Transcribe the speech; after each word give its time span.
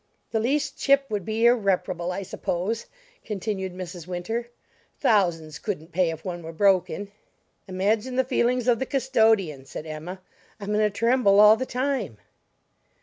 "The 0.31 0.39
least 0.39 0.79
chip 0.79 1.05
would 1.11 1.23
be 1.25 1.45
irreparable, 1.45 2.11
I 2.11 2.23
suppose," 2.23 2.87
continued 3.23 3.75
Mrs. 3.75 4.07
Winter, 4.07 4.49
"thousands 4.99 5.59
couldn't 5.59 5.91
pay 5.91 6.09
if 6.09 6.25
one 6.25 6.41
were 6.41 6.51
broken!" 6.51 7.11
"Imagine 7.67 8.15
the 8.15 8.23
feelings 8.23 8.67
of 8.67 8.79
the 8.79 8.87
custodian," 8.87 9.63
said 9.65 9.85
Emma. 9.85 10.19
"I'm 10.59 10.73
in 10.73 10.81
a 10.81 10.89
tremble 10.89 11.39
all 11.39 11.55
the 11.55 11.67
time." 11.67 12.17